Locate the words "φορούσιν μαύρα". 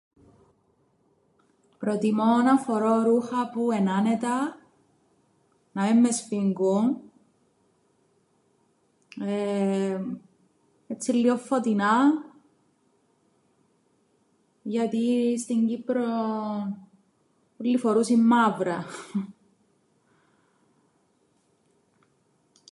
17.77-18.85